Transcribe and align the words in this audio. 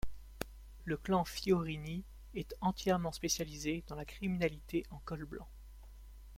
Le 0.83 0.97
Clan 0.97 1.23
Fiorini 1.25 2.03
est 2.33 2.55
entièrement 2.59 3.11
spécialisé 3.11 3.83
dans 3.85 3.93
la 3.93 4.03
criminalité 4.03 4.83
en 4.89 4.97
col 5.05 5.25
blanc. 5.25 5.47